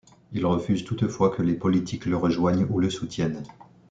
[0.33, 3.43] Il refuse toutefois que les politiques le rejoignent ou le soutiennent.